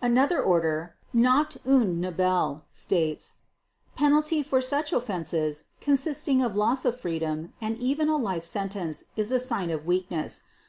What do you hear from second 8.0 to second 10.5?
a life sentence is a sign of weakness.